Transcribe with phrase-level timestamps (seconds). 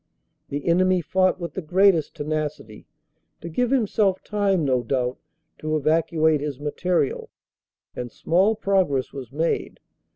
[0.49, 2.87] The enemy fought with the greatest tenacity,
[3.39, 5.19] to give himself time no doubt
[5.59, 7.29] to evacuate his material,
[7.95, 9.79] and small progress was made.